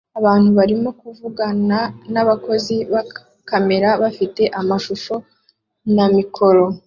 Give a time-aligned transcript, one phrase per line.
[0.19, 1.77] Abantu barimo kuvugana
[2.13, 3.01] nabakozi ba
[3.49, 5.15] kamera bafite amashusho
[5.95, 6.63] na mikoro